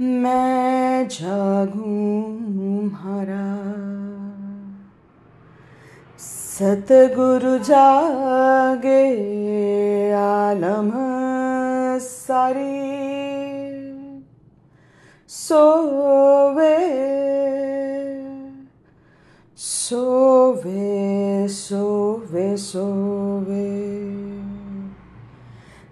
[0.00, 3.50] मैं जागूं हरा
[6.18, 9.04] सतगुरु जागे
[10.12, 10.90] आलम
[12.00, 12.74] सारी।
[15.28, 16.78] सोवे
[19.56, 23.70] सोवे सोवे सोवे।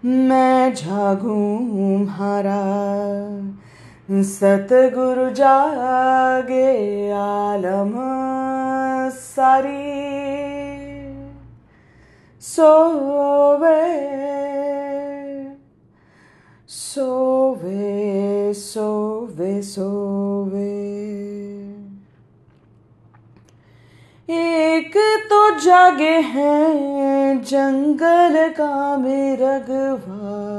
[0.05, 2.63] मैं जागूं हरा
[4.13, 6.69] सतगुरु जागे
[7.13, 7.93] आलम
[9.11, 9.93] सारी।
[12.41, 13.81] सोवे
[16.69, 20.73] सोवे सोवे सोवे।
[24.29, 24.97] एक
[25.31, 30.53] तो जागे हैं जंगल का मिरगवा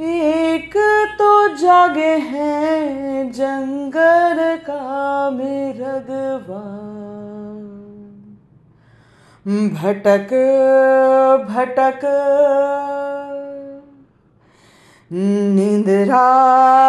[0.00, 0.74] एक
[1.18, 6.64] तो जागे है जंगल का मिरगवा।
[9.78, 10.30] भटक
[11.48, 12.00] भटक।
[15.12, 16.28] निंद्रा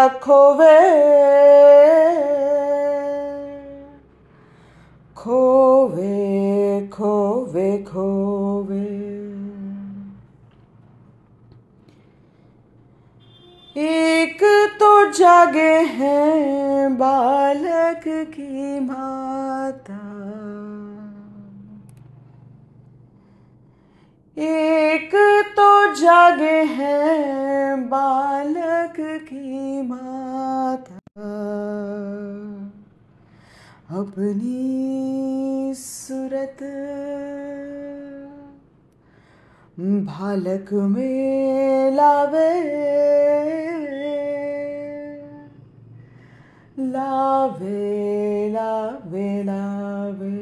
[0.08, 1.39] खोवे
[15.12, 20.00] जागे हैं बालक की माता।
[24.38, 25.12] एक
[25.56, 31.00] तो जागे हैं बालक की माता।
[34.00, 36.58] अपनी सूरत
[39.80, 42.50] बालक में लावे।
[47.50, 50.38] लावे लावे लावे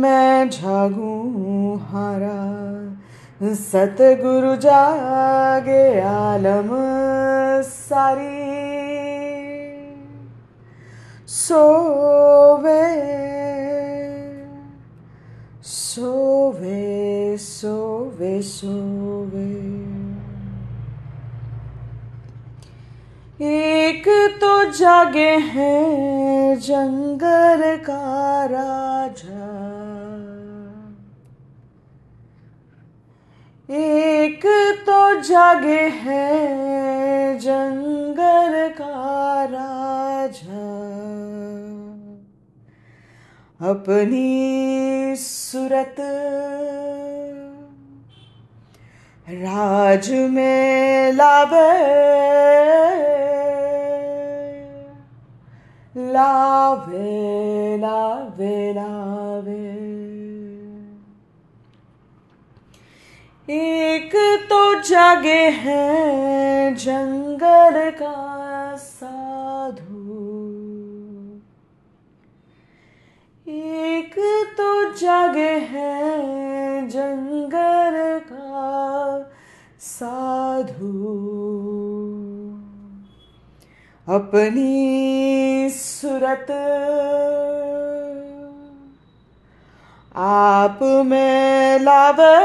[0.00, 2.40] मैं जागूं हारा
[3.40, 6.68] सतगुरु जागे आलम
[7.62, 8.34] सारी
[11.36, 12.82] सोवे
[15.72, 19.65] सोवे सोवे सोवे
[24.06, 29.46] एक तो जागे हैं जंगल का राजा।
[33.76, 34.46] एक
[34.86, 40.66] तो जागे हैं जंगल का राजा।
[43.70, 45.96] अपनी सूरत
[49.28, 52.65] राज में लावे
[55.96, 59.62] लावे लावे लावे
[63.48, 64.16] एक
[64.50, 70.02] तो जागे हैं जंगल का साधु।
[73.48, 74.14] एक
[74.58, 79.32] तो जागे है जंगल का
[79.80, 81.35] साधु।
[84.08, 86.50] अपनी सूरत।
[90.16, 92.36] आप में लावे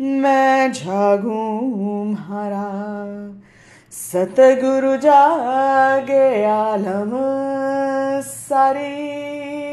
[0.00, 2.70] मैं जागूं हरा
[3.92, 7.10] सतगुरु जागे आलम
[8.20, 9.63] सारी।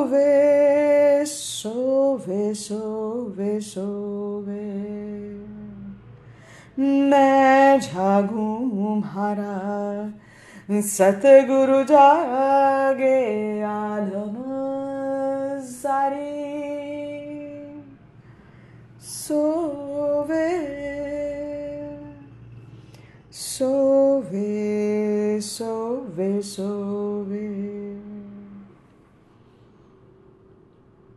[0.00, 4.64] सोवे सोवे सोवे सोवे
[7.10, 9.56] मैं जागूं हारा
[10.88, 13.18] सतगुरु जागे
[13.72, 14.36] आलम
[15.72, 16.32] सारी
[19.10, 20.48] सोवे
[23.42, 24.48] सोवे
[25.50, 27.89] सोवे सोवे